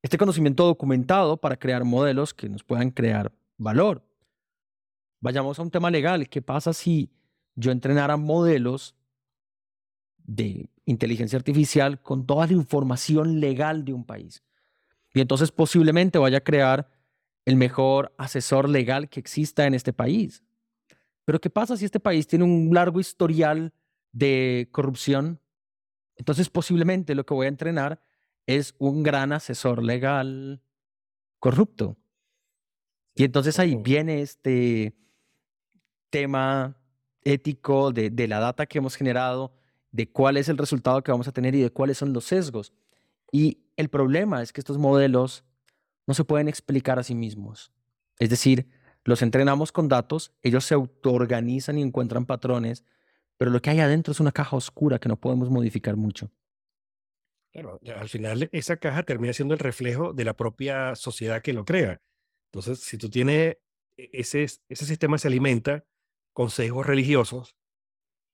[0.03, 4.03] este conocimiento documentado para crear modelos que nos puedan crear valor.
[5.21, 6.29] Vayamos a un tema legal.
[6.29, 7.11] ¿Qué pasa si
[7.57, 8.95] yo entrenara modelos
[10.19, 14.43] de inteligencia artificial con toda la información legal de un país?
[15.15, 16.89] Y entonces posiblemente vaya a crear
[17.47, 20.43] el mejor asesor legal que exista en este país.
[21.27, 23.75] Pero ¿qué pasa si este país tiene un largo historial
[24.13, 25.41] de corrupción?
[26.15, 28.01] Entonces posiblemente lo que voy a entrenar
[28.47, 30.63] es un gran asesor legal
[31.41, 31.97] corrupto.
[33.17, 34.97] Y entonces ahí viene este
[36.11, 36.77] tema
[37.23, 39.53] ético de, de, la data que hemos generado,
[39.91, 42.73] de cuál es el resultado que vamos a tener y de cuáles son los sesgos.
[43.33, 45.43] Y el problema es que estos modelos
[46.07, 47.73] no se pueden explicar a sí mismos.
[48.21, 48.69] Es decir,
[49.07, 52.85] los entrenamos con datos, ellos se autoorganizan y encuentran patrones,
[53.39, 56.33] pero lo que hay adentro es una caja oscura que no podemos modificar mucho.
[57.53, 61.65] Claro, al final esa caja termina siendo el reflejo de la propia sociedad que lo
[61.65, 62.03] crea.
[62.51, 63.57] Entonces, si tú tienes
[63.97, 65.85] e, ese, ese sistema se alimenta
[66.33, 67.57] con sesgos religiosos,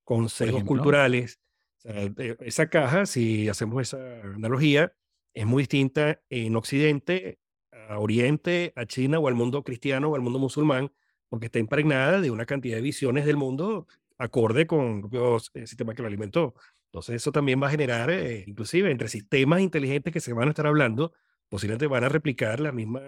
[0.05, 1.39] con sesgos culturales,
[1.85, 4.95] esa caja, si hacemos esa analogía,
[5.35, 7.42] es muy distinta en Occidente
[7.89, 10.93] a Oriente, a China o al mundo cristiano o al mundo musulmán,
[11.29, 13.87] porque está impregnada de una cantidad de visiones del mundo
[14.19, 15.11] acorde con
[15.55, 16.55] el sistema que lo alimentó.
[16.87, 20.51] Entonces eso también va a generar, eh, inclusive entre sistemas inteligentes que se van a
[20.51, 21.13] estar hablando,
[21.49, 23.03] posiblemente van a replicar las mismas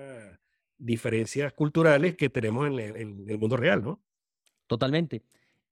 [0.79, 4.03] diferencias culturales que tenemos en en el mundo real, ¿no?
[4.67, 5.23] Totalmente.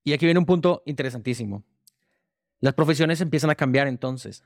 [0.03, 1.63] Y aquí viene un punto interesantísimo.
[2.59, 4.43] Las profesiones empiezan a cambiar entonces.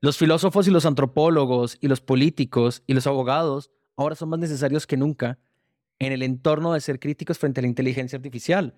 [0.00, 4.86] Los filósofos y los antropólogos y los políticos y los abogados ahora son más necesarios
[4.86, 5.38] que nunca
[5.98, 8.74] en el entorno de ser críticos frente a la inteligencia artificial,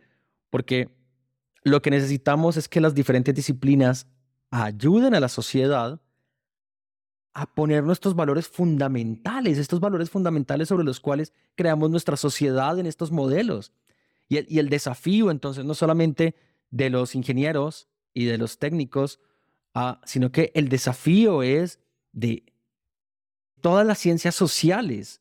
[0.48, 0.88] porque
[1.62, 4.06] lo que necesitamos es que las diferentes disciplinas
[4.50, 6.00] ayuden a la sociedad
[7.32, 12.86] a poner nuestros valores fundamentales, estos valores fundamentales sobre los cuales creamos nuestra sociedad en
[12.86, 13.72] estos modelos.
[14.28, 16.36] Y el, desafío entonces no solamente
[16.70, 19.18] de los ingenieros y de los técnicos,
[19.74, 21.78] Ah, sino que el desafío es
[22.12, 22.44] de
[23.60, 25.20] todas las ciencias sociales,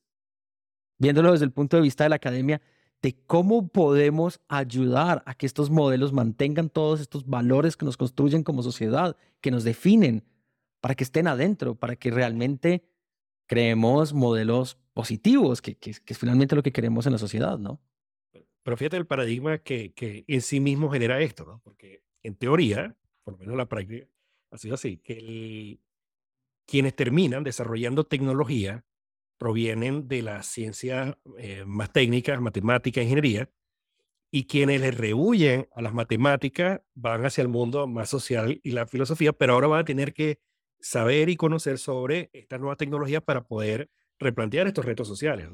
[0.97, 2.61] viéndolo desde el punto de vista de la academia,
[3.01, 8.43] de cómo podemos ayudar a que estos modelos mantengan todos estos valores que nos construyen
[8.43, 10.23] como sociedad, que nos definen,
[10.81, 12.83] para que estén adentro, para que realmente
[13.45, 17.79] creemos modelos positivos, que, que, es finalmente lo que queremos en la sociedad, ¿no?
[18.63, 21.61] Pero fíjate el paradigma que, que en sí mismo genera esto, ¿no?
[21.63, 24.07] Porque en teoría, por lo menos en la práctica,
[24.51, 25.79] ha sido así, que
[26.65, 28.85] quienes terminan desarrollando tecnología
[29.37, 33.49] provienen de las ciencias eh, más técnicas, matemática, ingeniería,
[34.31, 38.85] y quienes le rehuyen a las matemáticas van hacia el mundo más social y la
[38.85, 40.39] filosofía, pero ahora van a tener que
[40.79, 45.49] saber y conocer sobre estas nuevas tecnologías para poder replantear estos retos sociales.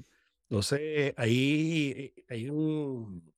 [0.49, 3.33] Entonces, ahí hay un,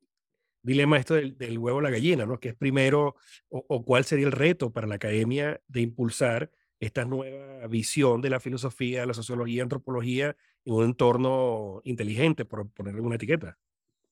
[0.67, 2.39] dilema esto del, del huevo o la gallina, ¿no?
[2.39, 3.15] Que es primero,
[3.49, 8.39] o, cuál sería el reto para la academia de impulsar esta nueva visión de la
[8.39, 13.58] filosofía, la sociología, antropología en un entorno inteligente, por ponerle una etiqueta.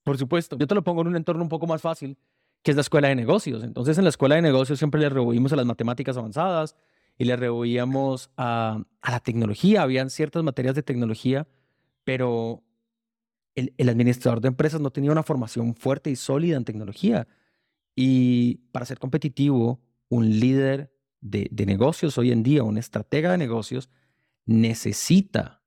[0.04, 0.58] Por supuesto.
[0.58, 2.18] Yo te lo pongo en un entorno un poco más fácil,
[2.64, 3.64] que es la escuela de negocios.
[3.64, 6.76] Entonces, en la escuela de negocios siempre le rehuimos a las matemáticas avanzadas
[7.18, 9.82] y le rehuíamos a, a la tecnología.
[9.82, 11.48] Habían ciertas materias de tecnología,
[12.06, 12.65] pero
[13.56, 17.28] el, administrador de empresas no tenía una formación fuerte y sólida en tecnología.
[17.96, 23.38] Y para ser competitivo, un líder de, de negocios hoy en día, un estratega de
[23.38, 23.90] negocios,
[24.46, 25.64] necesita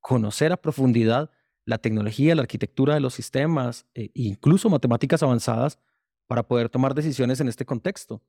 [0.00, 1.30] conocer a profundidad
[1.64, 5.78] la tecnología, la arquitectura de los sistemas e incluso matemáticas avanzadas
[6.26, 8.22] para poder tomar decisiones en este contexto.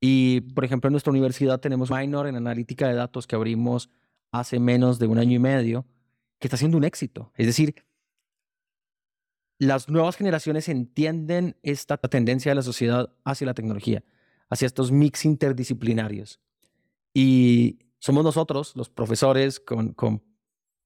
[0.00, 3.90] Y, por ejemplo, en nuestra universidad tenemos minor en analítica de datos que abrimos
[4.30, 5.86] hace menos de un año y medio,
[6.38, 7.32] que está siendo un éxito.
[7.34, 7.74] Es decir,
[9.58, 14.04] las nuevas generaciones entienden esta tendencia de la sociedad hacia la tecnología,
[14.48, 16.40] hacia estos mix interdisciplinarios.
[17.12, 20.22] Y somos nosotros, los profesores, con,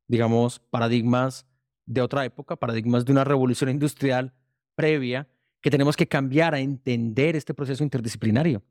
[0.09, 1.47] digamos, paradigmas
[1.85, 4.33] de otra época, paradigmas de una revolución industrial
[4.75, 5.29] previa,
[5.61, 8.63] que tenemos que cambiar a entender este proceso interdisciplinario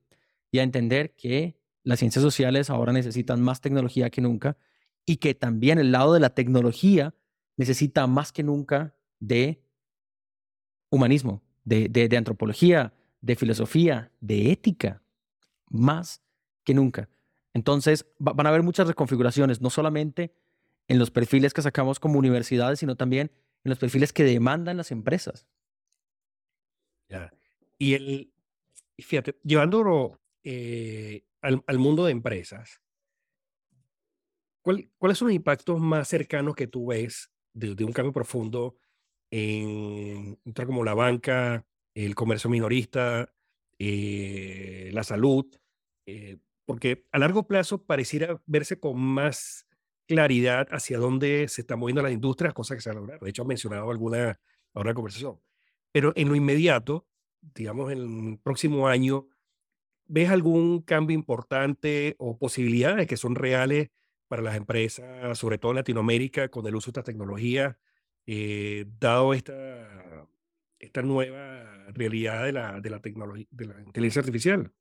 [0.52, 4.58] y a entender que las ciencias sociales ahora necesitan más tecnología que nunca
[5.06, 7.16] y que también el lado de la tecnología
[7.56, 9.64] necesita más que nunca de
[10.92, 15.02] humanismo, de, de, antropología, de filosofía, de ética,
[15.70, 16.22] más
[16.64, 17.10] que nunca.
[17.54, 20.36] Entonces, van a haber muchas reconfiguraciones, no solamente
[20.88, 23.32] en los perfiles que sacamos como universidades, sino también
[23.64, 25.48] en los perfiles que demandan las empresas.
[27.08, 27.32] Ya.
[27.78, 28.34] Y el,
[28.98, 32.82] fíjate, llevándolo eh, al, al, mundo de empresas,
[34.62, 38.76] ¿cuál, ¿cuáles son los impactos más cercanos que tú ves de, de un cambio profundo
[39.32, 41.66] en, como la banca,
[41.96, 43.34] el comercio minorista,
[43.80, 45.46] eh, la salud?
[46.06, 49.68] Eh, porque a largo plazo pareciera verse con más
[50.08, 53.24] claridad hacia dónde se están moviendo las industrias, cosas que se han logrado.
[53.24, 54.40] De hecho, han mencionado alguna
[54.74, 55.40] ahora conversación.
[55.92, 57.08] Pero en lo inmediato,
[57.56, 58.00] digamos, en
[58.32, 59.28] el próximo año,
[60.06, 63.90] ¿ves algún cambio importante o posibilidades que son reales
[64.28, 67.78] para las empresas, sobre todo en Latinoamérica, con el uso de esta tecnología,
[68.28, 70.28] eh, dado esta,
[70.80, 74.72] esta nueva realidad de la, de la tecnología, de la inteligencia artificial?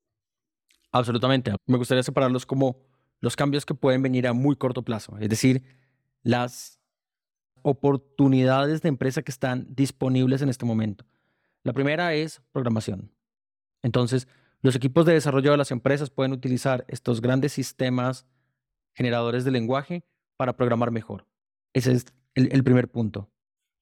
[0.93, 1.53] Absolutamente.
[1.67, 2.79] Me gustaría separarlos como
[3.21, 5.63] los cambios que pueden venir a muy corto plazo, es decir,
[6.23, 6.81] las
[7.63, 11.05] oportunidades de empresa que están disponibles en este momento.
[11.63, 13.13] La primera es programación.
[13.83, 14.29] Entonces,
[14.63, 18.27] los equipos de desarrollo de las empresas pueden utilizar estos grandes sistemas
[18.95, 20.05] generadores de lenguaje
[20.37, 21.27] para programar mejor.
[21.73, 23.31] Ese es el, primer punto.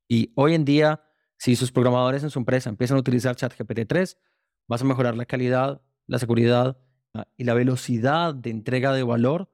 [0.08, 1.02] Y hoy en día,
[1.38, 4.18] si sus programadores en su empresa empiezan a utilizar ChatGPT 3,
[4.66, 6.78] vas a mejorar la calidad, la seguridad
[7.14, 9.50] Ah, y la velocidad de entrega de valor.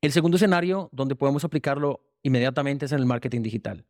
[0.00, 3.84] El segundo escenario donde podemos aplicarlo inmediatamente es en el marketing digital.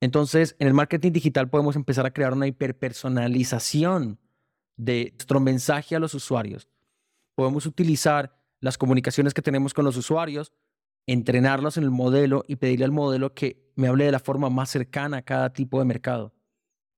[0.00, 4.18] Entonces, en el marketing digital podemos empezar a crear una hiperpersonalización
[4.76, 6.68] de nuestro mensaje a los usuarios.
[7.34, 10.52] Podemos utilizar las comunicaciones que tenemos con los usuarios,
[11.06, 14.70] entrenarlos en el modelo y pedirle al modelo que me hable de la forma más
[14.70, 16.34] cercana a cada tipo de mercado.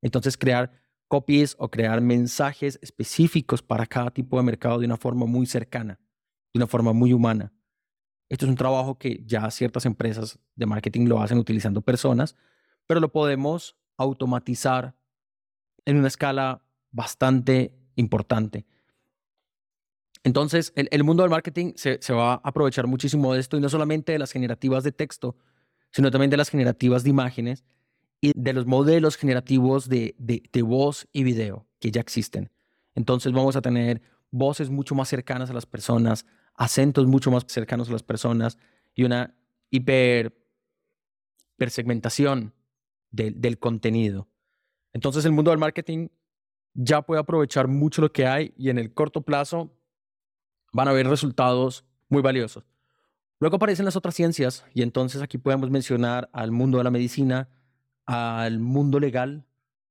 [0.02, 0.72] Entonces, crear
[1.08, 6.00] copies o crear mensajes específicos para cada tipo de mercado de una forma muy cercana,
[6.52, 7.52] de una forma muy humana.
[8.28, 12.34] Esto es un trabajo que ya ciertas empresas de marketing lo hacen utilizando personas,
[12.86, 14.96] pero lo podemos automatizar
[15.84, 18.64] en una escala bastante importante.
[20.24, 24.12] Entonces, el, mundo del marketing se, va a aprovechar muchísimo de esto y no solamente
[24.12, 25.36] de las generativas de texto,
[25.90, 27.64] sino también de las generativas de imágenes
[28.20, 32.50] y de los modelos generativos de, de, voz y video que ya existen.
[32.94, 37.88] Entonces vamos a tener voces mucho más cercanas a las personas, acentos mucho más cercanos
[37.88, 38.58] a las personas
[38.94, 39.34] y una
[39.70, 40.38] hiper
[41.56, 42.54] persegmentación
[43.10, 44.28] del contenido.
[44.92, 46.08] Entonces el mundo del marketing
[46.74, 49.74] ya puede aprovechar mucho lo que hay y en el corto plazo
[50.72, 52.64] van a haber resultados muy valiosos.
[53.40, 57.48] Luego aparecen las otras ciencias y entonces aquí podemos mencionar al mundo de la medicina,
[58.06, 59.44] al mundo legal.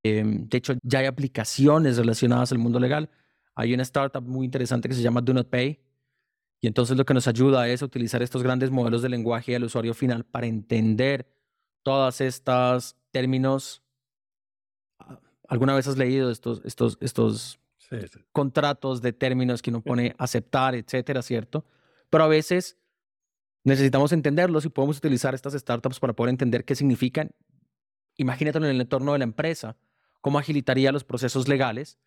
[0.04, 3.10] Em, de hecho, ya hay aplicaciones relacionadas al mundo legal.
[3.56, 5.80] Hay una startup muy interesante que se llama Do Not Pay.
[6.62, 9.94] Y entonces lo que nos ayuda es utilizar estos grandes modelos de lenguaje al usuario
[9.94, 11.28] final para entender
[11.84, 13.84] todas estas términos.
[15.00, 17.61] Ah, ¿Alguna vez has leído estos, estos, estos
[18.32, 21.66] contratos de términos que uno pone aceptar, etcétera, cierto?
[22.10, 22.78] Pero a veces
[23.64, 27.32] necesitamos entenderlos y podemos utilizar estas startups para poder entender qué significan
[28.18, 29.78] imagínatelo en el entorno de la empresa,
[30.22, 31.98] cómo agilitaría los procesos legales.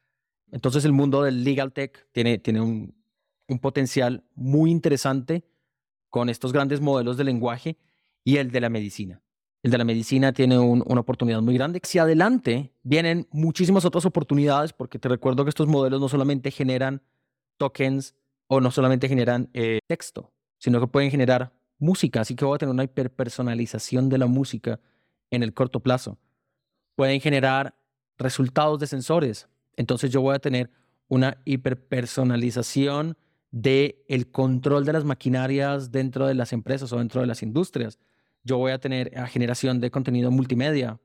[0.50, 2.94] Entonces el mundo del legal tech tiene, tiene un,
[3.48, 5.44] un potencial muy interesante
[6.10, 7.76] con estos grandes modelos de lenguaje
[8.22, 9.23] y el de la medicina.
[9.64, 11.80] El de la medicina tiene una oportunidad muy grande.
[11.84, 17.00] Si adelante vienen muchísimas otras oportunidades, porque te recuerdo que estos modelos no solamente generan
[17.56, 18.14] tokens
[18.46, 22.20] o no solamente generan eh, texto, sino que pueden generar música.
[22.20, 24.80] Así que voy a tener una hiperpersonalización de la música
[25.30, 26.18] en el corto plazo.
[26.94, 27.74] Pueden generar
[28.18, 29.48] resultados de sensores.
[29.76, 30.70] Entonces yo voy a tener
[31.08, 33.16] una hiperpersonalización
[33.50, 37.98] del el control de las maquinarias dentro de las empresas o dentro de las industrias.
[38.44, 41.00] Yo voy a tener generación de contenido multimedia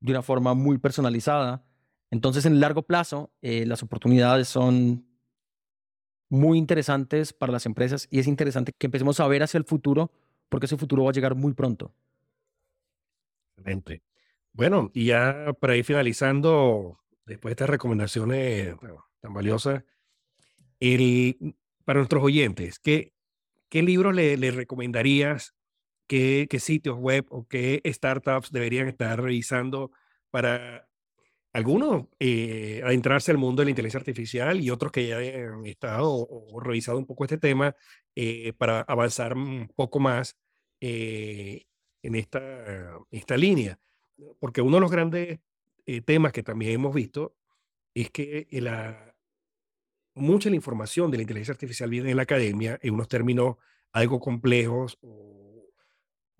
[0.00, 1.64] de una forma muy personalizada.
[2.10, 5.06] Entonces, en largo plazo, eh, las oportunidades son
[6.28, 10.10] muy interesantes para las empresas y es interesante que empecemos a ver hacia el futuro
[10.48, 11.94] porque ese futuro va a llegar muy pronto.
[13.56, 14.02] Excelente.
[14.52, 18.74] Bueno, y ya para ir finalizando, después de estas recomendaciones
[19.20, 19.84] tan valiosas,
[20.80, 23.14] el, para nuestros oyentes, ¿qué,
[23.68, 25.54] qué libros le, recomendarías?
[26.08, 29.92] Qué, ¿Qué sitios web o qué startups deberían estar revisando
[30.30, 30.88] para
[31.52, 36.12] algunos eh, adentrarse al mundo de la inteligencia artificial y otros que ya han estado
[36.12, 37.74] o, revisado un poco este tema
[38.14, 40.36] eh, para avanzar un poco más
[40.80, 41.64] eh,
[42.02, 43.78] en esta, esta línea?
[44.40, 45.40] Porque uno de los grandes
[46.04, 47.34] temas que también hemos visto
[47.94, 49.14] es que la,
[50.14, 53.56] mucha de la información de la inteligencia artificial viene en la academia en unos términos
[53.92, 55.47] algo complejos o,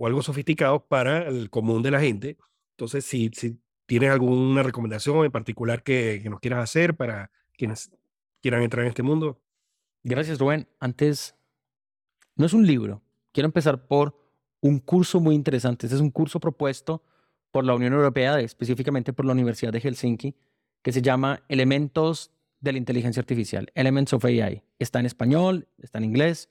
[0.07, 2.37] algo sofisticados para el común de la gente.
[2.73, 7.91] Entonces, si, si tienes alguna recomendación en particular que, que nos quieras hacer para quienes
[8.41, 9.41] quieran entrar en este mundo.
[10.05, 10.69] Gracias, Rubén.
[10.79, 11.35] Antes,
[12.37, 13.03] no es un libro.
[13.33, 14.17] Quiero empezar por
[14.61, 15.87] un curso muy interesante.
[15.87, 17.03] Este es un curso propuesto
[17.51, 20.35] por la Unión Europea, específicamente por la Universidad de Helsinki,
[20.83, 22.31] que se llama Elementos
[22.61, 24.63] de la Inteligencia Artificial, Elements of AI.
[24.79, 26.49] Está en español, está en inglés,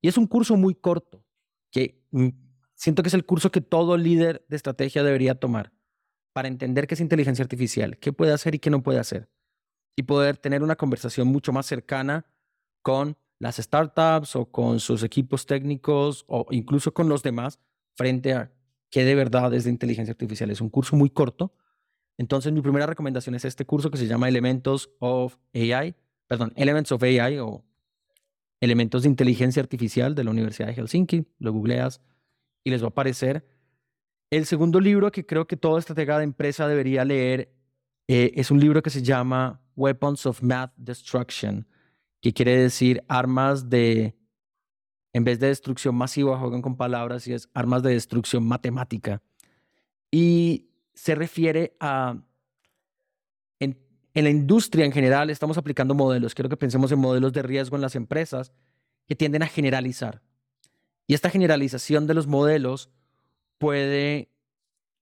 [0.00, 1.24] y es un curso muy corto,
[1.70, 2.28] que mm,
[2.74, 5.72] siento que es el curso que todo líder de estrategia debería tomar
[6.32, 9.28] para entender qué es inteligencia artificial, qué puede hacer y qué no puede hacer,
[9.96, 12.26] y poder tener una conversación mucho más cercana
[12.82, 17.58] con las startups o con sus equipos técnicos o incluso con los demás
[17.94, 18.52] frente a
[18.90, 20.50] qué de verdad es de inteligencia artificial.
[20.50, 21.52] Es un curso muy corto,
[22.16, 25.94] entonces, mi primera recomendación es este curso que se llama Elementos of AI,
[26.26, 27.64] perdón, Elements of AI o
[28.60, 31.26] Elementos de Inteligencia Artificial de la Universidad de Helsinki.
[31.38, 32.00] Lo googleas
[32.64, 33.46] y les va a aparecer.
[34.30, 37.54] El segundo libro que creo que toda estratega de empresa debería leer
[38.08, 41.66] eh, es un libro que se llama Weapons of Math Destruction,
[42.20, 44.16] que quiere decir armas de,
[45.12, 49.22] en vez de destrucción masiva, juegan con palabras y es armas de destrucción matemática.
[50.10, 52.16] Y se refiere a,
[53.60, 53.76] en,
[54.14, 56.34] la industria en general, estamos aplicando modelos.
[56.34, 58.52] Quiero que pensemos en modelos de riesgo en las empresas
[59.06, 60.22] que tienden a generalizar.
[61.06, 62.90] Y esta generalización de los modelos
[63.58, 64.30] puede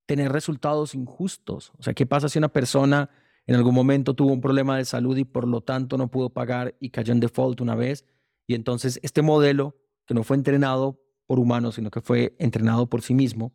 [0.07, 1.73] tener resultados injustos.
[1.79, 3.11] O sea, ¿qué pasa si una persona
[3.47, 6.75] en algún momento tuvo un problema de salud y por lo tanto no pudo pagar
[6.81, 8.05] y cayó en default una vez?
[8.47, 9.77] Y entonces este modelo,
[10.07, 13.53] que no fue entrenado por humanos, sino que fue entrenado por sí mismo,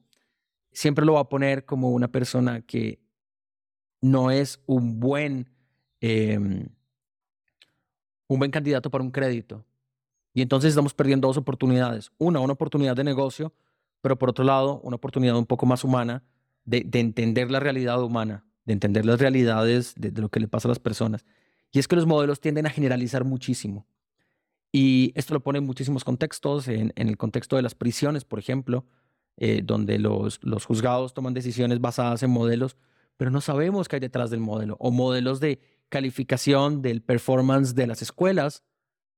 [0.72, 3.00] siempre lo va a poner como una persona que
[4.02, 5.50] no es un buen,
[6.02, 6.70] em,
[8.28, 9.66] un buen candidato para un crédito.
[10.38, 12.12] Y entonces estamos perdiendo dos oportunidades.
[12.20, 13.56] Una, una oportunidad de negocio,
[14.02, 16.24] pero por otro lado, una oportunidad un poco más humana
[16.64, 20.70] de, entender la realidad humana, de entender las realidades de, lo que le pasa a
[20.70, 21.26] las personas.
[21.72, 23.88] Y es que los modelos tienden a generalizar muchísimo.
[24.72, 28.86] Y esto lo pone en muchísimos contextos, en el contexto de las prisiones, por ejemplo,
[29.38, 32.78] eh, donde los, los juzgados toman decisiones basadas en modelos,
[33.18, 37.88] pero no sabemos qué hay detrás del modelo, o modelos de calificación del performance de
[37.88, 38.64] las escuelas,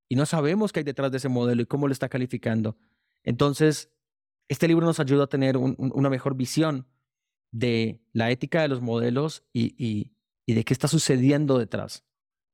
[0.09, 2.75] y no sabemos qué hay detrás de ese modelo y cómo lo está calificando.
[3.23, 3.89] Entonces,
[4.49, 6.85] este libro nos ayuda a tener una mejor visión
[7.51, 10.11] de la ética de los modelos y, y,
[10.45, 12.03] y, de qué está sucediendo detrás.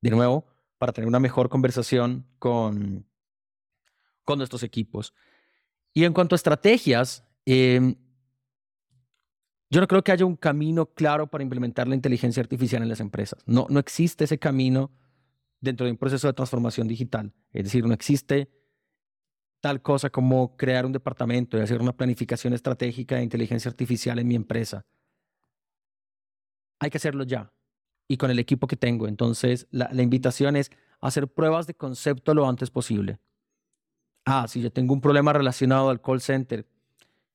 [0.01, 0.45] De nuevo,
[0.77, 3.07] para tener una mejor conversación con,
[4.23, 5.15] con nuestros equipos.
[5.93, 7.95] Y en cuanto a estrategias, Em,
[9.69, 12.99] yo no creo que haya un camino claro para implementar la inteligencia artificial en las
[12.99, 13.43] empresas.
[13.45, 14.91] No, no existe ese camino
[15.59, 17.33] dentro de un proceso de transformación digital.
[17.51, 18.49] Es decir, no existe
[19.61, 24.27] tal cosa como crear un departamento y hacer una planificación estratégica de inteligencia artificial en
[24.27, 24.85] mi empresa.
[26.79, 27.51] Hay que hacerlo ya
[28.07, 29.07] y con el equipo que tengo.
[29.07, 33.19] Entonces, la, la invitación es hacer pruebas de concepto lo antes posible.
[34.25, 36.67] Ah, si yo tengo un problema relacionado al call center,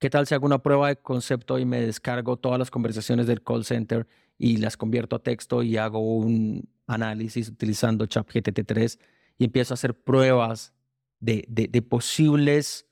[0.00, 3.42] ¿Qué tal si hago una prueba de concepto y me descargo todas las conversaciones del
[3.42, 8.98] call center y las convierto a texto y hago un análisis utilizando ChatGPT 3
[9.36, 10.72] y empiezo a hacer pruebas
[11.18, 11.44] de,
[11.86, 12.88] posibles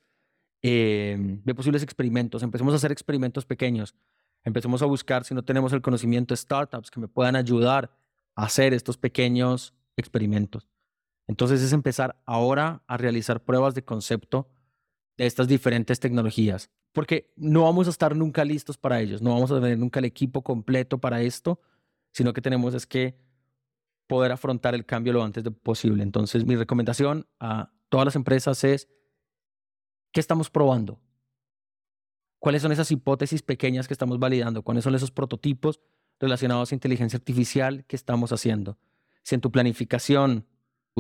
[0.61, 2.43] eh, de posibles experimentos.
[2.43, 3.95] Empecemos a hacer experimentos pequeños.
[4.45, 7.91] Empecemos a buscar, si no tenemos el conocimiento, startups que me puedan ayudar
[8.35, 10.69] a hacer estos pequeños experimentos.
[11.27, 14.47] Entonces es empezar ahora a realizar pruebas de concepto
[15.19, 19.51] de estas diferentes tecnologías, porque no vamos a estar nunca listos para ellos, no vamos
[19.51, 21.61] a tener nunca el equipo completo para esto,
[22.13, 23.19] sino que tenemos es que
[24.07, 26.03] poder afrontar el cambio lo antes posible.
[26.03, 28.89] Entonces mi recomendación a todas las empresas es,
[30.13, 31.01] ¿qué estamos probando?
[32.39, 34.63] ¿Cuáles son esas hipótesis pequeñas que estamos validando?
[34.63, 35.81] ¿Cuáles son esos prototipos
[36.21, 38.79] relacionados a inteligencia artificial que estamos haciendo?
[39.25, 40.47] Si en tu planificación